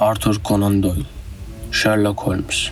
[0.00, 1.04] Arthur Conan Doyle
[1.72, 2.68] Sherlock Holmes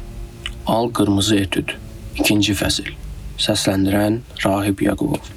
[0.66, 1.70] Al Qırmızı Etüd
[2.18, 2.90] 2-ci fəsil
[3.40, 5.30] Səsləndirən Rahib Yaqubov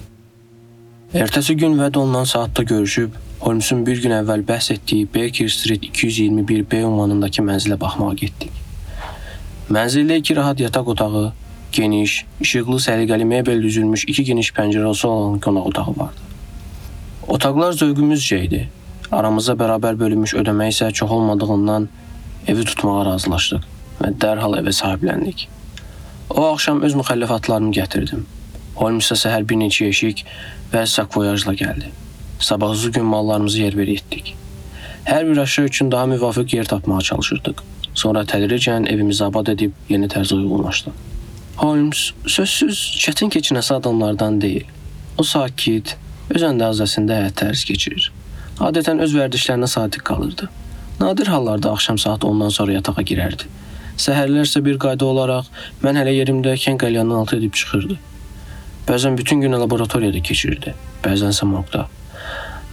[1.16, 6.82] Ertəsi gün vəd olunan saatda görüşüb, Holmesun bir gün əvvəl bəhs etdiyi Baker Street 221B
[6.90, 8.52] ünvanındakı mənzilə baxmağa getdik.
[9.72, 11.32] Mənzildə iki rahat yataq otağı,
[11.72, 16.28] geniş, işıqlı, səliqəli mebel düzülmüş iki geniş pəncərəsi olan qonaq otağı vardı.
[17.28, 18.68] Otaqlar zövqümüzcə idi.
[19.12, 21.86] Aramızda bərabər bölünmüş ödəmə isə çox olmadığından
[22.52, 23.68] evi tutmağa razılaşdıq
[24.02, 25.46] və dərhal evə sahibləndik.
[26.30, 28.26] O axşam öz müxəlləfatlarımı gətirdim.
[28.76, 30.26] Holmes isə səhər bir neçə yeşik
[30.74, 31.94] və sakvoyajla gəldi.
[32.50, 34.36] Sabahısı gün mallarımızı yerbəyer etdik.
[35.08, 37.64] Hər bir aşağı üçün daha müvafiq yer tapmağa çalışırdıq.
[37.94, 40.92] Sonra tədricən evimizi abad edib yeni tərzə uyğunlaşdıq.
[41.58, 44.68] Holmes sözsüz çətin keçinəsi adamlardan deyil.
[45.18, 45.96] O sakit,
[46.30, 48.12] öz əndazəsində həyat tərz keçirir.
[48.58, 50.48] Adətən öz vərdişlərinə sadiq qalırdı.
[51.00, 53.46] Nadir hallarda axşam saat 10-dan sonra yatağa girərdi.
[54.02, 55.50] Səhərlər isə bir qayda olaraq
[55.84, 57.98] mən hələ yerimdəykən qəlyanını altı edib çıxırdı.
[58.88, 61.84] Bəzən bütün günü laboratoriyada keçirirdi, bəzənsə morqda.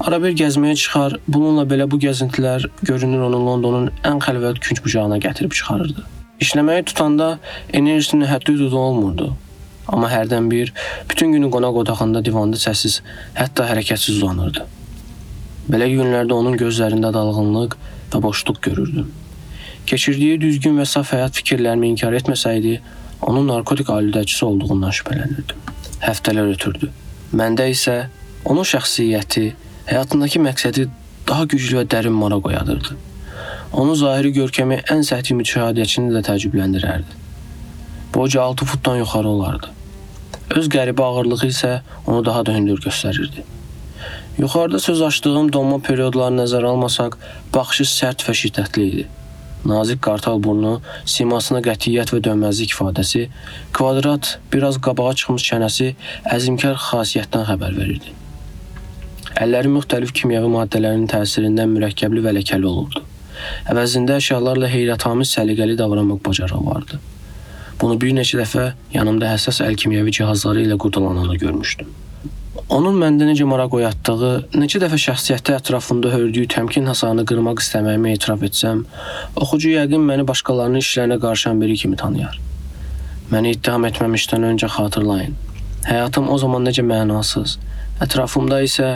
[0.01, 5.19] Ara bir gəzməyə çıxar, bununla belə bu gəzintilər görünür onu Londonun ən xəlvət künc bucağına
[5.27, 6.07] gətirib çıxarırdı.
[6.41, 7.39] İşləməyi tutanda
[7.73, 9.35] enerjisinin həddi-hüdudu olmurdu.
[9.89, 10.73] Amma hərdən bir
[11.11, 13.03] bütün günü qonaq otağında divanda səssiz,
[13.37, 14.65] hətta hərəkətsiz uzanırdı.
[15.65, 17.77] Belə günlərdə onun gözlərində dalğınlıq
[18.13, 19.07] və boşluq görürdüm.
[19.89, 22.75] Keçirdiyi düzgün və saf həyat fikirlərimi inkar etməsəydi,
[23.25, 25.73] onun narkotik alüdəçisi olduğundan şübhələnirdim.
[26.05, 26.91] Həftələr ötürdü.
[27.33, 27.97] Məndə isə
[28.45, 29.47] onun şəxsiyyəti,
[29.89, 30.87] həyatındakı məqsədi
[31.29, 33.01] daha güclü və dərin maraq oyadırdı.
[33.73, 37.21] Onun zahiri görkəmi ən səthi müşahidəçini də təəccübləndirərdi.
[38.15, 39.73] Boyca 6 futdan yuxarı olardı.
[40.55, 41.75] Öz qəribə ağırlığı isə
[42.07, 43.49] onu daha da hündür göstərirdi.
[44.39, 47.13] Yuxarıda söz açdığım donma periodlarını nəzərə almasaq,
[47.55, 49.05] baxışı sərt və şiddətli idi.
[49.65, 50.73] Nazik qartal burnu,
[51.07, 53.29] simasına qətiyyət və dönməzlik ifadəsi,
[53.79, 55.89] kvadrat, biraz qabağa çıxmış çənəsi
[56.37, 58.11] əzimkar xasiyyətdən xəbər verirdi.
[59.39, 63.07] Əlləri müxtəlif kimyəvi maddələrin təsirindən mürəkkəbli və ləkəli olurdu.
[63.71, 66.99] Əvəzində əşyalarla heyrətamiz səliqəli davranmaq bacarığı vardı.
[67.81, 72.01] Bunu bir neçə dəfə yanımda həssas əl kimyəvi cihazları ilə qurdalananı görmüşdüm.
[72.73, 78.41] Onun məndə necə maraq oyatdığı, neçə dəfə şəxsiyyəti ətrafında hördüyü təmkin hasarını qırmaq istəməyimi etiraf
[78.49, 78.81] etsəm,
[79.37, 82.41] oxucu yəqin məni başqalarının işlərinə qarışan biri kimi tanıyar.
[83.33, 85.37] Məni ittiham etməmişdən öncə xatırlayın.
[85.91, 87.59] Həyatım o zaman necə mənasız,
[88.09, 88.91] ətrafımda isə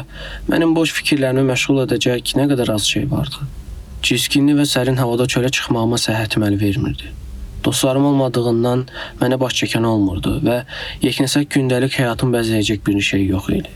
[0.48, 3.44] mənim boş fikirlərimi məşğul edəcək nə qədər az şey vardı.
[4.00, 7.12] Ciskinli və sərin havada çölə çıxmağıma səhhətim əl vermirdi.
[7.64, 8.84] Dostlarım olmadığından
[9.20, 10.60] mənə baş çəkən olmurdu və
[11.02, 13.72] yeknəsək gündəlik həyatım bəzəyəcək bir şey yox idi.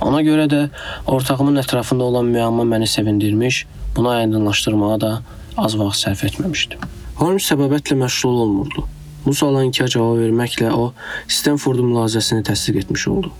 [0.00, 0.60] Ona görə də
[1.06, 5.10] ortağımın ətrafında olan müəmma məni sevindirmiş, bunu aydınlaşdırmağa da
[5.56, 6.84] az vaxt sərf etməmişdim.
[7.18, 8.84] Holmes səbəbətlə məşğul olmurdu.
[9.26, 10.92] Bu suala inkar cavab verməklə o
[11.28, 13.32] Stanford mülahizəsini təsdiq etmiş oldu.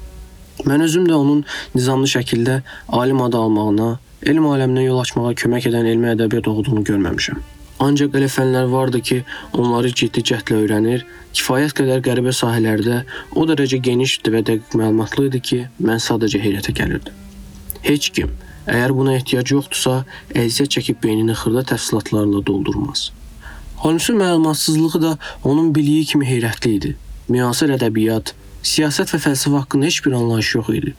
[0.66, 2.58] Mən özüm də onun nizamlı şəkildə
[2.88, 3.92] alim adı almağına,
[4.26, 7.38] elm aləminə yol açmağa kömək edən elmi ədəbiyyat oxuduğunu görməmişəm.
[7.78, 9.16] Ancaq elə fənlər vardı ki,
[9.54, 11.04] onları ciddi cəhdlə öyrənir,
[11.36, 13.04] kifayət qədər qəribə sahələrdə
[13.38, 17.14] o dərəcə genişdir və dəqiq məlumatlı idi ki, mən sadəcə heyrətə gəlirdim.
[17.86, 18.32] Heç kim,
[18.66, 20.00] əgər buna ehtiyac yoxdursa,
[20.34, 23.12] əziyyət çəkib beynini xırda təfsilatlarla doldurmaz.
[23.84, 26.96] Holmesun məlumatsızlığı da onun biliyi kimi heyrətli idi.
[27.28, 28.32] Müasir ədəbiyyat,
[28.66, 30.94] siyasət və fəlsəfə haqqında heç bir anlayış yox idi.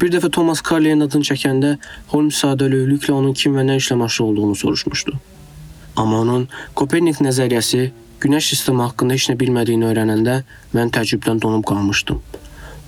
[0.00, 1.74] Bir dəfə Thomas Carly'nin adını çəkəndə
[2.14, 5.18] Holmes sadəlövhlüklə onun kim və nə işlə məşğul olduğunu soruşmuşdu.
[6.00, 7.90] Amma onun Kopernik nəzəriyyəsi
[8.20, 10.34] Günəş sistemi haqqında heç nə bilmədiyini öyrənəndə
[10.76, 12.18] mən təəccübdən donub qalmışdım.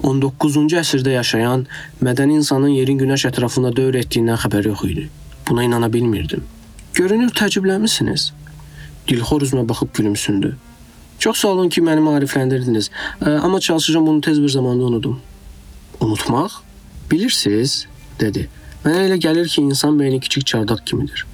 [0.04, 1.64] 19-cu əsrdə yaşayan
[2.04, 5.06] mədəni insanın yerin günəş ətrafında dövr etdiyindən xəbəri yox idi.
[5.48, 6.44] Buna inana bilmirdim.
[6.92, 8.26] Görünür təəccüblənmisiniz?
[9.08, 10.52] Dilxor üzümə baxıb gülümsündü.
[11.18, 12.90] Çox sağ olun ki, məni maarifləndirdiniz,
[13.42, 15.20] amma çalışacağam bunu tez bir zamanda unudum.
[16.00, 16.60] Unutmaq?
[17.10, 17.86] Bilirsiniz,
[18.20, 18.48] dedi.
[18.84, 21.26] Mənə elə gəlir ki, insan beyni kiçik çardaq kimidir.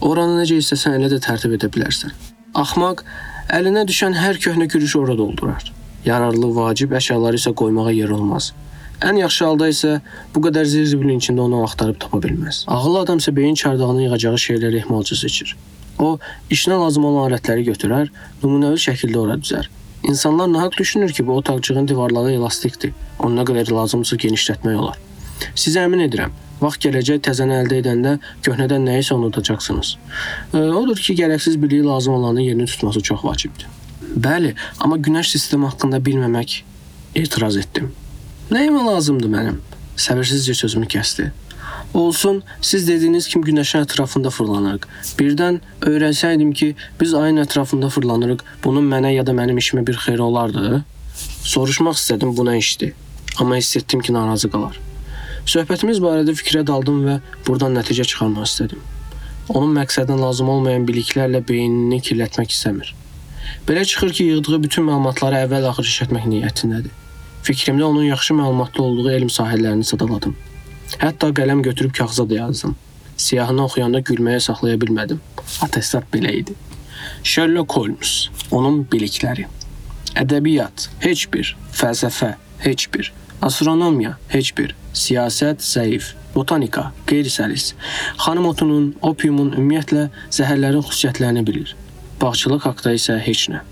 [0.00, 2.12] Oranı necə istəsən elə də tərtib edə bilərsən.
[2.54, 3.04] Axmaq
[3.54, 5.72] əlinə düşən hər köhnə gülüşü ora doldurar.
[6.04, 8.52] Yararlı, vacib əşyaları isə qoymağa yer olmaz.
[9.02, 9.94] Ən yaxşı halda isə
[10.34, 12.64] bu qədər zirzibilin içində onu axtarıb tapa bilməz.
[12.70, 15.56] Ağıllı adam isə beyin çardağını yığacağı şeyləri ehmalca seçir.
[15.98, 16.18] O,
[16.50, 18.10] işinə lazım olan alətləri götürər,
[18.42, 19.68] nümunəvi şəkildə ora düzər.
[20.04, 22.92] İnsanlar nahaq düşünür ki, bu otaqcığın divarları elastikdir.
[23.20, 24.98] Nə qədər lazımsa genişlətmək olar.
[25.56, 26.32] Sizə əmin edirəm,
[26.64, 28.16] vaxt gələcək təzəni əldə edəndə
[28.46, 29.94] köhnədən nəyisə unudacaqsınız.
[30.54, 33.68] E, odur ki, gərəksiz biliyi lazım olanın yerini tutması çox vacibdir.
[34.14, 36.60] Bəli, amma günəş sistemi haqqında bilməmək
[37.14, 37.92] etiraz etdim.
[38.52, 39.62] Nəyimə lazımdır mənim?
[39.96, 41.30] Səbirsizcə sözümü kəsdi.
[41.94, 44.86] Olsun, siz dediyiniz kimi günəşin ətrafında fırlanırıq.
[45.18, 50.22] Birdən öyrənsəydim ki, biz ayın ətrafında fırlanırıq, bunun mənə ya da mənim işimə bir xeyri
[50.22, 50.82] olardı?
[51.54, 52.92] Soruşmaq istədim bu nə işdir.
[53.38, 54.80] Amma hiss etdim ki, narazı qalar.
[55.44, 57.14] Söhbətimiz barədə fikrə daldım və
[57.46, 58.80] buradan nəticə çıxarmaq istədim.
[59.52, 62.94] Onun məqsədinə lazım olmayan biliklərlə beynini kirlətmək istəmir.
[63.68, 66.94] Belə çıxır ki, yığdığı bütün məlumatları əvvəl-axır işlətmək niyyətindədir.
[67.44, 70.36] Fikrimdə onun yaxşı məlumatlı olduğu elm sahələrini sadaladım.
[71.02, 72.76] Hətta qələm götürüb kağıza da yazdım.
[73.16, 75.20] Siyahını oxuyanda gülməyə saxlaya bilmədim.
[75.62, 76.56] Atestat belə idi.
[77.22, 78.14] Sherlock Holmes,
[78.50, 79.44] onun bilikləri.
[80.16, 82.32] Ədəbiyyat heç bir, fəlsəfə
[82.64, 83.12] heç bir,
[83.42, 87.72] astronomiya heç bir, siyasət zəif, botanika qeyri-səlis.
[88.24, 91.74] Xanım otunun, opiumun ümumiyyətlə zəhərlərin xüsusiyyətlərini bilir.
[92.22, 93.62] Bağçılıq haqqında isə heç nə.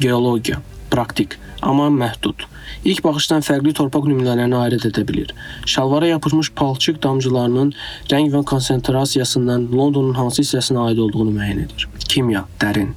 [0.00, 0.60] Geologiya,
[0.90, 2.46] praktik, amma məhdud.
[2.86, 5.32] İlk baxışdan fərqli torpaq nümunələrini ayırd edə bilir.
[5.66, 7.72] Şalvara yapışmış palçıq damcılarının
[8.10, 11.88] rəng və konsentrasiyasından Londonun hansı hissəsinə aid olduğunu müəyyən edir.
[12.06, 12.92] Kimya, dərin.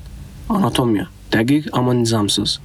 [0.49, 2.59] Anatomiya, dəqiq amma nizamsız.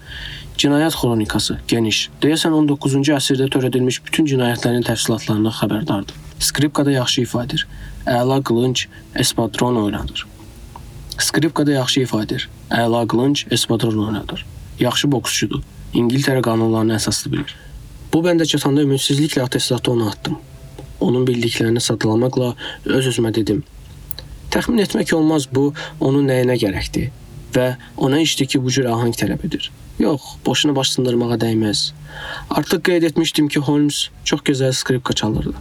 [0.54, 2.04] Cinayət xronikası, geniş.
[2.22, 6.20] Deyəsən 19-cu əsrdə törədilmiş bütün cinayətlərin təfsilatlarından xəbərdardır.
[6.38, 7.64] Skripkada yaxşı ifadə edir.
[8.06, 8.84] Əla qılınc,
[9.18, 10.22] espadron oynadır.
[11.18, 12.46] Skripkada yaxşı ifadə edir.
[12.70, 14.46] Əla qılınc, espadron oynadır.
[14.78, 15.64] Yaxşı boksçudur.
[15.94, 17.56] İngiltərə qanunlarını əsaslı bilir.
[18.14, 20.38] Bu bəndə çatanda ümidsizliklə atestatı ona atdım.
[21.00, 22.54] Onun bildiklərini sadalamakla
[22.86, 23.64] öz-özümə dedim.
[24.54, 27.10] Təxmin etmək olmaz bu onun nəyinə gərəkdir
[27.54, 29.70] və ona işdir ki, bu cür ahəng tələb edir.
[29.98, 31.92] Yox, boşuna baş sındırmağa dəyməz.
[32.50, 35.54] Artıq qeyd etmişdim ki, Holmes çox gözəl skripka çalırdı.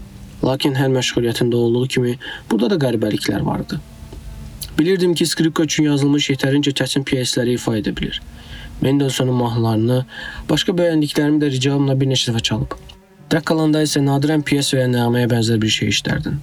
[0.43, 2.15] Lakin hər məşğuliyyətində olduğu kimi
[2.51, 3.79] burada da qəribəliklər vardı.
[4.79, 8.21] Bilirdim ki, skripka üçün yazılmış yetərincə kəsin pyesləri ifa edə bilir.
[8.81, 10.05] Mendelssohnun mahnılarını,
[10.49, 12.73] başqa bəyəndiklərimi də ricamla bir neçə dəfə çalıb.
[13.33, 16.35] Tək qalanda isə nadirən pyes və ya nəğməyə bənzər bir şey işlərdin.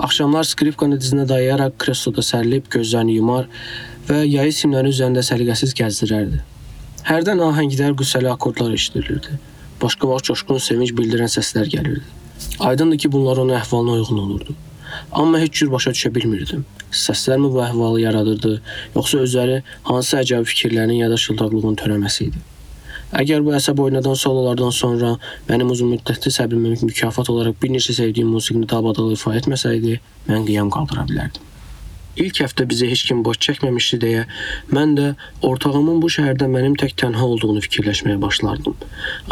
[0.00, 3.50] Axşamlar skripkanı dizinə dayayaraq kresloda sərilib gözlərini yumar
[4.08, 6.38] və yayı simləri üzərində səliqəsiz gəzdirərdi.
[7.04, 9.36] Hərdən ahəngdar qüssəli akkordlar eşidilirdi.
[9.82, 12.06] Başqa vaxt coşqun sevinç bildirən səslər gəlirdi.
[12.70, 14.56] Aydındır ki, bunlar onun əhvalına uyğun olurdu.
[15.12, 16.64] Amma heç cür başa düşə bilmirdim.
[17.02, 18.54] Səslərmi bu əhvalı yaradırdı,
[18.96, 22.44] yoxsa özləri hansı əcəb fikirlərin ya da şıltaqlığın törəməsi idi?
[23.12, 25.14] Əgər bu əsəb oynadan sololardan sonra
[25.50, 29.98] mənim uzun müddətli səbrimin mükafat olaraq bir neçə sevdiyim musiqini dabadala ifa etməsəydi,
[30.30, 31.48] mən qiyam qaldıra bilərdim.
[32.16, 34.24] İlk həftə bizi heç kim boş çəkməmişdi deyə
[34.76, 35.06] mən də
[35.48, 38.76] ortağımın bu şəhərdə mənim tək tənha olduğunu fikirləşməyə başlardım.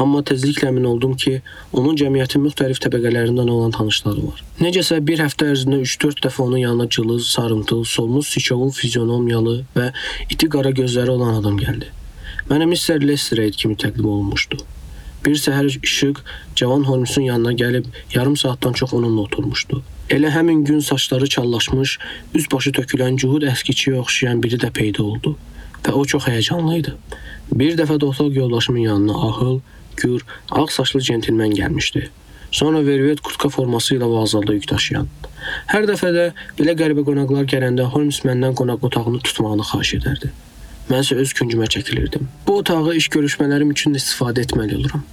[0.00, 1.42] Amma tezliklə əmin oldum ki,
[1.76, 4.40] onun cəmiyyətin müxtəlif təbəqələrindən olan tanışları var.
[4.64, 9.92] Necəsə bir həftə ərzində 3-4 dəfə onun yanına cılız, sarımtıl, solmuş siçovul fizionomiyalı və
[10.30, 11.92] iti qara gözləri olan adam gəldi.
[12.50, 13.00] Mənə Mr.
[13.06, 14.58] Lestrade kimi təqdim olunmuşdu.
[15.24, 16.20] Bir səhər işıq
[16.56, 19.82] cavan Holmesun yanına gəlib yarım saatdan çox onunla oturmuşdu.
[20.10, 21.98] Elə həmin gün saçları çallaşmış,
[22.34, 25.36] üz-başı tökülən cuhud əskiçiyə oxşayan biri də peyda oldu
[25.84, 26.94] və o çox həyəcanlı idi.
[27.52, 29.60] Bir dəfə də otaq yoldaşımın yanına ahıl,
[29.96, 32.08] gür, ağ saçlı centilmen gəlmişdi.
[32.50, 35.08] Sonra vervet kurtka forması ilə vağzalda yük daşıyan.
[35.70, 36.24] Hər dəfə də
[36.58, 40.32] belə qəribə qonaqlar gələndə Holmes məndən qonaq otağını tutmağını xahiş edərdi.
[40.90, 42.28] Mən isə öz küncümə çəkilirdim.
[42.46, 45.04] Bu otağı iş görüşmələrim üçün də istifadə etməli oluram.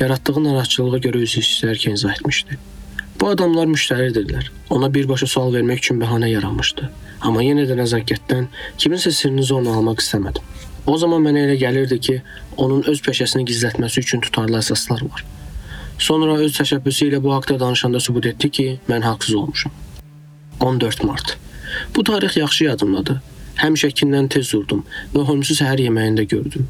[0.00, 2.58] Yaratdığı narahatçılığa görə özü istəyərkən izah etmişdi.
[3.20, 4.50] Bu adamlar müştəridirlər.
[4.70, 6.90] Ona birbaşa sual vermək üçün bəhanə yaranmışdı.
[7.24, 10.44] Amma yenə də nəzakətdən kiminsə sirrini zorla almaq istəmədim.
[10.86, 12.16] O zaman mənə elə gəlirdi ki,
[12.56, 15.24] onun öz peşəsini gizlətməsi üçün tutarlı əsaslar var.
[15.98, 19.72] Sonra öz təşəbbüsü ilə bu haqqda danışanda sübut etdi ki, mən haqsız olmuşam.
[20.60, 21.38] 14 mart.
[21.96, 23.18] Bu tarix yaxşı yadımdadır.
[23.62, 24.84] Həmişəkindən tez durdum
[25.14, 26.66] və Holmesu səhər yeməyində gördüm.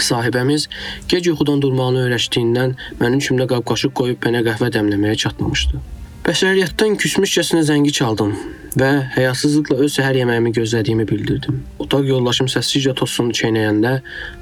[0.00, 0.68] Sahibəmiz
[1.08, 5.82] gec yuxudan durmağını öyrəşdiyindən mənim kimdə qab-qaşıq qoyub mənə qəhvə dəmləməyə çatmamışdı.
[6.24, 8.30] Bəşəriyyətdən küsmüşcəsinə zəngi çaldım
[8.80, 11.58] və həyasızlıqla öz səhər yeməyimi gözlədiyimi bildirdim.
[11.84, 13.92] Otaq yoldaşım səssizcə tostunu çeynəyəndə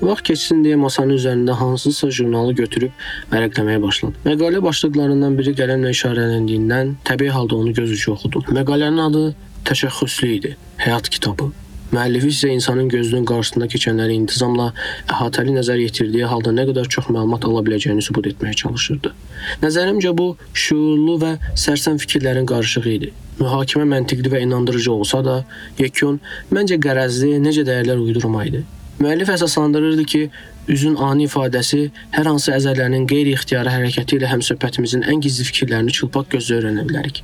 [0.01, 2.95] vaxt keçsin deyə masanın üzərində hansısa jurnalı götürüb
[3.33, 4.23] vərəqləməyə başladı.
[4.29, 8.47] Məqalə başlıqlarından biri qələmlə işarələndiyindən təbii halda onu göz ucu oxudum.
[8.61, 9.27] Məqalənin adı
[9.67, 10.57] təşəxxüslü idi.
[10.87, 11.51] Həyat kitabı.
[11.93, 14.71] Müəllifi isə insanın gözünün qarşısında keçənləri intizamla
[15.13, 19.13] əhatəli nəzər yetirdiyi halda nə qədər çox məlumat ala biləcəyini sübut etməyə çalışırdı.
[19.61, 20.31] Nəzərimcə bu
[20.65, 21.33] şuurlu və
[21.65, 23.11] sərsəm fikirlərin qarışığı idi.
[23.43, 25.35] Mühakimə məntiqli və inandırıcı olsa da,
[25.83, 26.17] yekun
[26.55, 28.65] məncə qərəzli, necə dəyərlər uydurma idi.
[29.03, 30.23] Müəllif əsaslandırırdı ki,
[30.73, 31.83] üzün ani ifadəsi
[32.17, 37.21] hər hansı əzələnin qeyri-ixtiyari hərəkəti ilə həmsöhbətimizin ən gizli fikirlərini çılpaq gözlə öyrənə bilərik.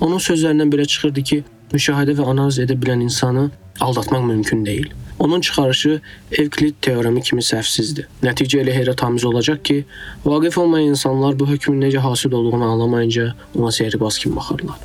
[0.00, 3.50] Onun sözlərindən belə çıxırdı ki, müşahidə və analiz edə bilən insanı
[3.80, 4.90] aldatmaq mümkün deyil.
[5.18, 6.00] Onun çıxarışı
[6.32, 8.06] Evklid teoremi kimi səhvsizdir.
[8.22, 9.84] Nəticə elə heyrətamiz olacaq ki,
[10.24, 14.76] vaqif olmayan insanlar bu hökmün necə hasil olduğunu anlamayınca ona sehrbaz kimi baxırlar.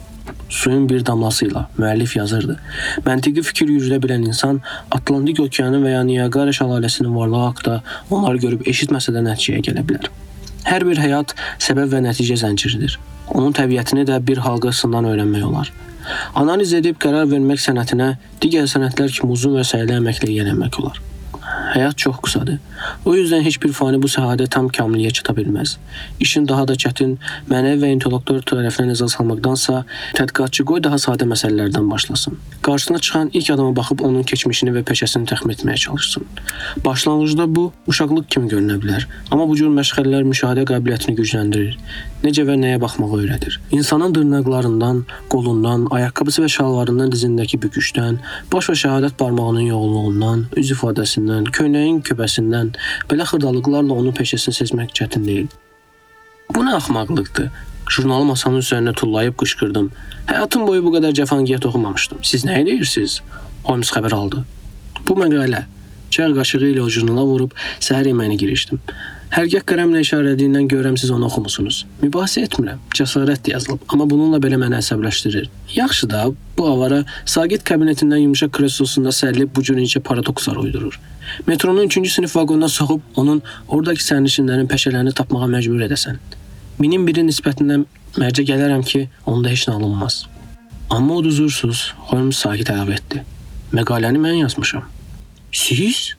[0.49, 2.59] Suyun bir damlasıyla müəllif yazırdı.
[3.05, 4.61] Məntiqi fikir yürüdə bilən insan
[4.91, 10.11] Atlantik okeanı və ya Niagara şəlaləsinin varlığı haqqında onları görüb eşitməsə də nəticəyə gələ bilər.
[10.65, 12.99] Hər bir həyat səbəb və nəticə zənciridir.
[13.31, 15.71] Onun təbiətini də bir halqasından öyrənmək olar.
[16.35, 21.03] Analiz edib qərar vermək sənətinə digər sənətlər kimi uzun və səyli əməklə yiyələnmək olar.
[21.45, 22.57] Həyat çox qısadır.
[23.05, 25.75] O yüzden heç bir fani bu sahədə tam kamiliyə çata bilməz.
[26.19, 27.17] İşin daha da çətin,
[27.49, 29.83] mənəvi və intellektual tərəfinə nəzər salmaqdansa,
[30.17, 32.39] tədqiqatçı qoy daha sadə məsələlərdən başlasın.
[32.65, 36.25] Qarşısına çıxan ilk adama baxıb onun keçmişini və peşəsini təxmin etməyə çalışsın.
[36.85, 41.77] Başlanğıcda bu uşaqlıq kimi görünə bilər, amma bu cür məşğələlər müşahidə qabiliyyətini gücləndirir.
[42.25, 43.59] Necə və nəyə baxmağı öyrədir.
[43.77, 48.17] İnsanın dırnaqlarından, qolundan, ayaqqabısı və şalvarından dizindəki büküşdən,
[48.53, 52.73] baş və şəhadət barmağının yoğunluğundan, üz ifadəsindən, köynəyin köpəsindən
[53.11, 55.53] belə xırdalıqlarla onun peşəsini seçmək çətin deyil.
[56.55, 57.51] Bu nə axmaqlıqdır?
[57.93, 59.91] Jurnalı masanın üzərinə tullayıb qışqırdım.
[60.31, 62.23] Həyatım boyu bu qədər cəfangiyət oxumamışdım.
[62.25, 63.19] Siz nə edirsiniz?
[63.69, 64.41] Holmes xəbər aldı.
[65.05, 65.67] Bu məqalə.
[66.09, 67.53] Çay qaşığı ilə o jurnala vurub
[67.83, 68.81] səhər yeməyini girişdim.
[69.35, 71.81] Hərgah qələmlə işarələdiyindən görürəm siz onu oxumusunuz.
[71.99, 72.77] Mübahisə etmirəm.
[72.95, 75.49] Cəsarətlə yazılıb, amma bununla belə məni əsəbləşdirir.
[75.75, 76.21] Yaxşı da,
[76.55, 80.95] bu avara Saqit kabinetindən yumşaq kreslosunda sərilib bu cür incə paradokslar uydurur.
[81.51, 86.23] Metronun 3-cü sinif vaqonuna soxub onun oradakı sərnişinlərin peşələrini tapmağa məcbur edəsən.
[86.79, 87.83] Minin biri nisbətindən
[88.15, 90.21] mərcə gələrəm ki, onda heç nə alınmaz.
[90.87, 93.27] Amma uduzursuz, Holmes sakit əlavə etdi.
[93.75, 94.87] Məqaləni mən yazmışam.
[95.51, 96.13] Siz?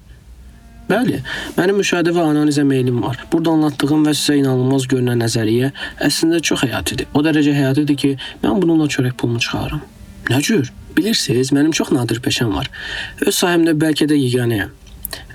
[0.86, 1.18] Bəli,
[1.56, 3.18] mənim müşahidə və analizə meylim var.
[3.32, 5.72] Burada anlattığım və sizə inanılmaz görünən nəzəriyyə
[6.06, 7.08] əslində çox həyatidir.
[7.10, 8.10] O dərəcə həyatidir ki,
[8.44, 9.82] mən bununla çörək pulumu çıxarıram.
[10.30, 10.70] Nə cür?
[10.96, 12.70] Bilirsiniz, mənim çox nadir peşəm var.
[13.18, 14.70] Öz sahəmdə bəlkə də yeganəyəm.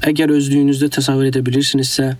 [0.07, 2.13] Əgər özlüyünüzdə təsəvvür edə bilirsinizsə,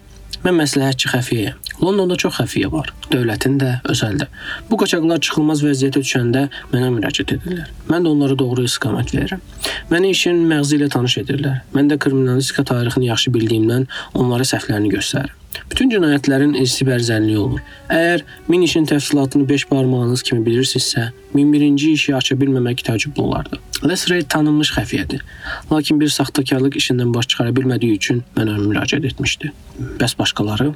[0.46, 1.58] mən məsləhətçi xəfiyyəyəm.
[1.82, 2.92] Londonda çox xəfiyyə var.
[3.12, 4.28] Dövlətin də, özəl də.
[4.70, 7.74] Bu qaçaqlar çıxılmaz vəziyyətə düşəndə mənə müraciət edirlər.
[7.90, 9.44] Mən də onlara doğru istiqamət verirəm.
[9.92, 11.62] Məni işin məğzi ilə tanış edirlər.
[11.76, 15.41] Mən də kriminalistika tarixini yaxşı bildiyimdən onlara səhvlərini göstərirəm.
[15.72, 17.62] Bütün cinayətlərin irsi bərzənliyi olur.
[17.92, 23.60] Əgər min işin təfsilatını 5 barmağınız kimi bilirsinizsə, min birinci işi aça bilməmək təəccüblü olardı.
[23.88, 25.24] Lesray tanınmış xəfiyyədir.
[25.72, 29.52] Lakin bir saxtakarlıq işindən baş çıxara bilmədiyi üçün mənə müraciət etmişdi.
[30.02, 30.70] Bəs başqaları?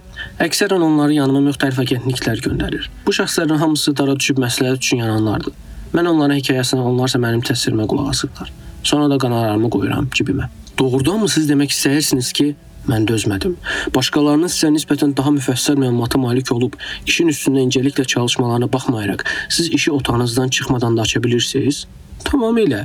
[0.48, 2.90] Əksərən onları yanıma müxtəlif agentliklər göndərir.
[3.06, 5.54] Bu şəxslərin hamısı dara düşüb məsləhət üçün yananlardır.
[5.94, 8.52] Mən onların hekayəsini, onlarsa mənim təsirimə qulaq asırlar.
[8.84, 10.50] Sonra da qanarlarımı qoyuram cibimə.
[10.80, 12.56] Doğrudanmı siz demək istəyirsiniz ki,
[12.92, 13.56] Mən dözmədim.
[13.96, 16.78] Başqalarının sizə nisbətən daha müfəssəl məlumata malik olub,
[17.10, 21.86] işin üstündə incəliklə çalışmalarına baxmayaraq, siz işi otağınızdan çıxmadan da aça bilirsiniz?
[22.26, 22.82] Tamamilə.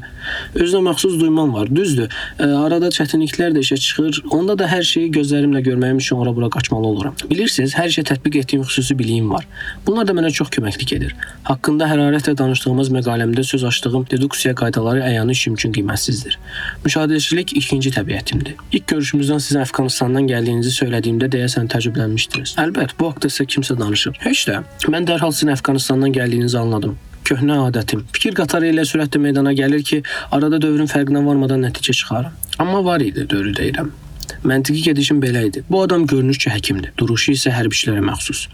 [0.55, 1.71] Özünə məxsus duymam var.
[1.73, 2.11] Düzdür.
[2.39, 4.21] Ə, arada çətinliklər də işə çıxır.
[4.37, 7.17] Onda da hər şeyi gözlərimlə görməyim üçün ora-bura qaçmalı oluram.
[7.31, 9.47] Bilirsiniz, hər şey tətbiq etdiyim xüsusi biliyim var.
[9.87, 11.17] Bunlar da mənə çox köməklik edir.
[11.49, 16.39] Haqqında hərarətlə danışdığımız məqaləmdə söz açdığım deduksiya qaydaları əyanı işim üçün qiymətsizdir.
[16.85, 18.61] Müşahidəçilik ikinci təbiətimdir.
[18.73, 22.57] İlk görüşümüzdən sizin Əfqanistandan gəldiyinizi söylədiyimdə deyəsən təəccüblənmişdiniz.
[22.61, 24.21] Əlbət, bu haqqda sizə kimsə danışıb.
[24.27, 24.63] Heç də.
[24.93, 26.99] Mən dərhal sizin Əfqanistandan gəldiyinizi anladım
[27.31, 28.05] köhnə adətim.
[28.13, 30.03] Fikir qatarı ilə sürətlə meydana gəlir ki,
[30.35, 32.39] arada dövrün fərqinə varmadan nəticə çıxarım.
[32.59, 33.93] Amma var idi, dövrü deyirəm.
[34.45, 35.63] Məntiqi gedişim belə idi.
[35.71, 36.93] Bu adam görünür ki, həkimdir.
[36.99, 38.47] Duruşu isə hərbiçilərə məxsus.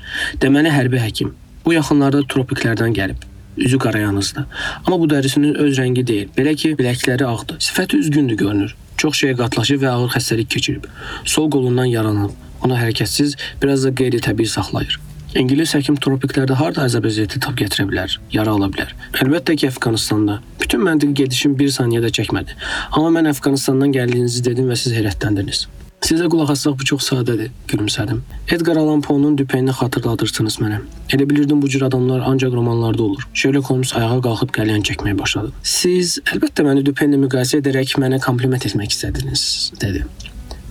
[0.43, 1.33] Deməli hərbi həkim.
[1.65, 3.25] Bu yaxınlarda tropiklərdən gəlib.
[3.57, 4.47] Üzü qarayanızdı.
[4.85, 6.29] Amma bu dərisinin öz rəngi deyil.
[6.37, 7.61] Belə ki, biləkləri ağdır.
[7.69, 8.77] Sifəti üzgündür görünür.
[9.01, 10.87] Çox şeyə qatlaşıb və ağır xəstəlik keçirib.
[11.25, 12.37] Sol qolundan yaralanıb.
[12.65, 15.01] Ona hərəkətsiz, biraz da qeyri-təbii saxlayır.
[15.37, 18.95] İngilis həkim tropiklərdə harda əzab-əziyyəti tab gətirə bilər, yara ala bilər.
[19.21, 20.39] Əlbəttə ki, Əfqanistanda.
[20.63, 22.57] Bütün məntiqi gedişim bir saniyə də çəkmədi.
[22.97, 25.67] Amma mən Əfqanistandan gəldiyinizi dedim və siz heyrətləndiniz.
[26.07, 28.23] Sizə qulaq assaq bu çox sadədir, gülümsədim.
[28.57, 30.81] Edgar Allan Poe'nun Düpenini xatırladırsınız mənə.
[31.13, 33.29] Elə bilirdim bu cür adamlar ancaq romanlarda olur.
[33.35, 35.53] Sherlock Holmes ayağa qalxıb qəlyan çəkməyə başladı.
[35.63, 39.43] Siz əlbəttə məni Düpenlə müqayisə edərək mənə kompliment etmək istədiniz,
[39.83, 40.07] dedi.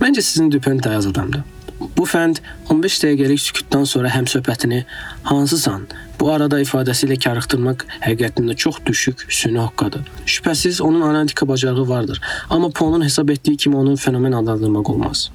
[0.00, 1.44] Məncə sizin Düpen də az adamdır.
[1.80, 2.40] Bu fənd
[2.72, 4.84] 15 dəqiqəlik sükutdan sonra həm söhbətini
[5.28, 5.86] hansısan
[6.20, 10.06] bu arada ifadəsi ilə karıxdırmaq həqiqətində çox düşük süni haqqıdır.
[10.26, 15.30] Şübhəsiz onun analitika bacarığı vardır, amma Poe'nun hesab etdiyi kimi onun fenomen adlandırmaq olmaz.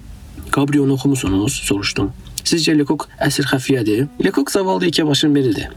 [0.51, 1.53] Gabriel'i oxumusunuz?
[1.53, 2.11] soruşdum.
[2.43, 4.07] Sizcə Lecoq əsir xəfiyyədir?
[4.25, 5.69] Lecoq zavallı iki başın biridir.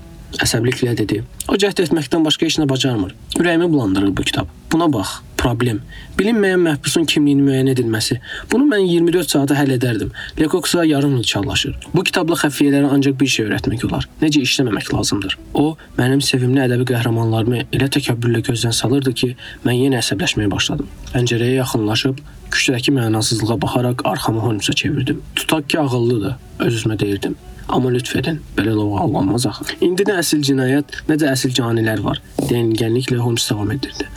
[0.43, 1.23] Əsəbliklə dedi.
[1.49, 3.14] O cəhd etməkdən başqa heç nə bacarmır.
[3.38, 4.50] Ürəyimi bulandırır bu kitab.
[4.73, 5.21] Buna bax.
[5.45, 5.81] problem.
[6.19, 8.17] Bilinməyən məhbusun kimliyini müəyyən edilməsi.
[8.53, 10.12] Bunu mən 24 saata həll edərdim.
[10.38, 11.75] Lecoq-sa yarım il çallaşır.
[11.95, 14.09] Bu kitabla xəfiyyələrə ancaq bir şey öyrətmək olar.
[14.23, 15.37] Necə işləməmək lazımdır.
[15.61, 15.67] O,
[15.99, 19.33] mənim sevimli ədəbi qəhrəmanlarımı elə təkəbbürlə gözdən salırdı ki,
[19.67, 20.88] mən yenə əsəbləşməyə başladım.
[21.12, 22.23] Pəncərəyə yaxınlaşıb
[22.55, 25.21] küçədəki mənasızlığa baxaraq arxamı Holmesa çevirdim.
[25.37, 27.37] Tutaq ki, ağıllıdır, öz-özümə deyirdim.
[27.68, 29.64] Amma lütf edin, belə lovğalanmaz axı.
[29.85, 32.21] İndi nə əsl cinayət, nə də əsl canilər var.
[32.42, 34.09] Deyingənliklə Holmes davam edirdi.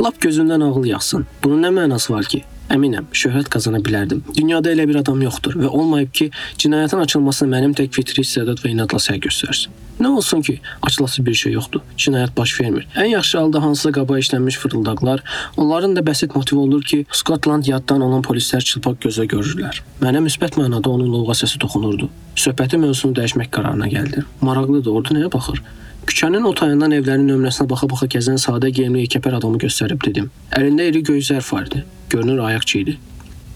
[0.00, 1.26] Lap gözündən ağıl yaxsın.
[1.44, 2.44] Bunun nə mənası var ki?
[2.72, 4.24] Əminəm, şöhrət qazana bilərdim.
[4.34, 8.72] Dünyada elə bir adam yoxdur və olmayıb ki, cinayətin açılmasına mənim tək fitri istedad və
[8.72, 9.70] inadla səy göstərsin.
[10.02, 11.84] Nə olsun ki, açılası bir şey yoxdur.
[11.96, 12.88] Cinayət baş vermir.
[12.98, 15.22] Ən yaxşı halda hansısa qaba işlənmiş fırıldaqlar,
[15.56, 19.80] onların da bəsit motivi olur ki, Skotland yaddan olan polislər çılpaq gözə görürlər.
[20.02, 22.10] Mənə müsbət mənada onun lovğa səsi toxunurdu.
[22.36, 24.26] Söhbəti mövzusunu dəyişmək qərarına gəldi.
[24.42, 25.62] Maraqlıdır, orada nəyə baxır?
[26.06, 30.30] Küçənin o tayından evlərin nömrəsinə baxa-baxa gəzən sadə geyimli yekəpər adamı göstərib dedim.
[30.54, 31.82] Əlində iri göy zərf vardı.
[32.10, 32.98] Görünür ayaqçı idi.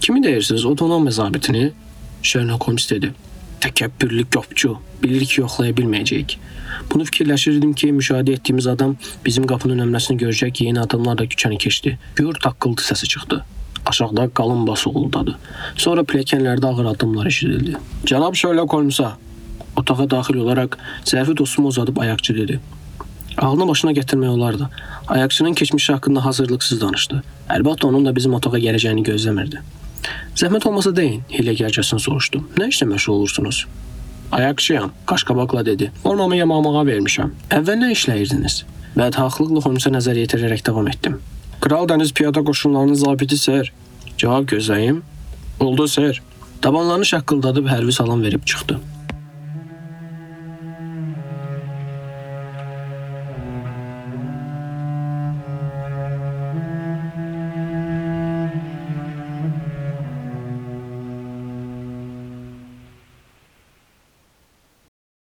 [0.00, 0.64] Kimi deyirsiniz?
[0.66, 1.70] O Donanma zabitini?
[2.22, 3.12] Sherlock Holmes dedi.
[3.60, 4.74] Təkəbbürlü qopçu.
[5.02, 6.36] Bilir ki, yoxlaya bilməyəcəyik.
[6.90, 11.96] Bunu fikirləşirdim ki, müşahidə etdiyimiz adam bizim qapının nömrəsini görəcək yeni adamlarla küçəni keçdi.
[12.16, 13.44] Gür taqqıltı səsi çıxdı.
[13.86, 15.38] Aşağıda qalın bas uğuldadı.
[15.76, 17.76] Sonra pilləkənlərdə ağır addımlar eşidildi.
[18.04, 19.16] Cənab Sherlock Holmesa
[19.76, 22.60] otağa daxil olaraq zərfi dostuma uzadıb ayaqçı dedi.
[23.38, 24.70] Ağlına başına gətirmək olardı.
[25.08, 27.22] Ayaqçının keçmişi haqqında hazırlıqsız danışdı.
[27.48, 29.62] Əlbəttə onun da bizim otağa gələcəyini gözləmirdi.
[30.36, 32.42] Zəhmət olmasa deyin, hiləgərcəsinə soruşdu.
[32.58, 33.66] Nə işlə məşğul olursunuz?
[34.32, 35.90] Ayaqçıyam, qaşqabaqla dedi.
[36.02, 37.32] Formamı yamamağa vermişəm.
[37.50, 38.62] Əvvəl nə işləyirdiniz?
[38.96, 41.18] Bədhaxlıqla Holmesə nəzər yetirərək davam etdim.
[41.60, 43.72] Kral Dəniz Piyada Qoşunlarının zabiti ser.
[44.18, 45.02] Cavab gözləyim.
[45.60, 46.22] Oldu ser.
[46.62, 48.80] Dabanlarını şaqqıldadıb hərbi salam verib çıxdı.